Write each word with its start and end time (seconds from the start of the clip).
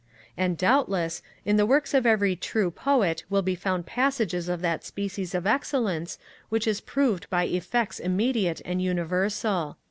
And, 0.35 0.57
doubtless, 0.57 1.21
in 1.45 1.57
the 1.57 1.65
works 1.67 1.93
of 1.93 2.07
every 2.07 2.35
true 2.35 2.71
poet 2.71 3.23
will 3.29 3.43
be 3.43 3.53
found 3.53 3.85
passages 3.85 4.49
of 4.49 4.61
that 4.61 4.83
species 4.83 5.35
of 5.35 5.45
excellence 5.45 6.17
which 6.49 6.65
is 6.65 6.81
proved 6.81 7.29
by 7.29 7.43
effects 7.43 7.99
immediate 7.99 8.63
and 8.65 8.81
universal. 8.81 9.77